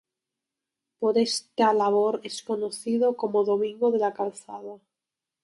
[0.97, 4.79] Por esta labor es conocido como "Domingo de la calzada".